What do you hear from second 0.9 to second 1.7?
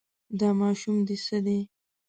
دې څه دی.